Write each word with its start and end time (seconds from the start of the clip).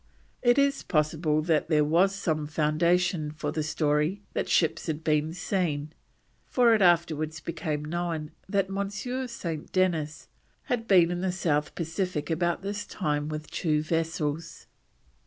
It 0.41 0.57
is 0.57 0.81
possible 0.81 1.43
that 1.43 1.69
there 1.69 1.83
was 1.83 2.15
some 2.15 2.47
foundation 2.47 3.29
for 3.29 3.51
the 3.51 3.61
story 3.61 4.23
that 4.33 4.49
ships 4.49 4.87
had 4.87 5.03
been 5.03 5.31
seen, 5.31 5.93
for 6.47 6.73
it 6.73 6.81
afterwards 6.81 7.39
became 7.39 7.85
known 7.85 8.31
that 8.49 8.65
M. 8.75 8.89
St. 8.89 9.71
Dennis 9.71 10.27
had 10.63 10.87
been 10.87 11.11
in 11.11 11.21
the 11.21 11.31
South 11.31 11.75
Pacific 11.75 12.31
about 12.31 12.63
this 12.63 12.87
time 12.87 13.29
with 13.29 13.51
two 13.51 13.83
vessels. 13.83 14.65